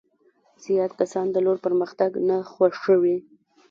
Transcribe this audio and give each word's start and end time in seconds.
زیات 0.63 0.91
کسان 0.99 1.25
د 1.31 1.35
لور 1.45 1.57
پرمختګ 1.65 2.11
نه 2.27 2.37
خوښوي. 2.51 3.17